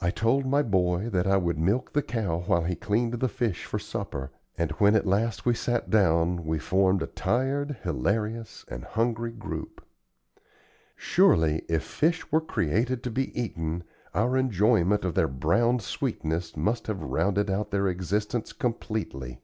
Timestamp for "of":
15.04-15.16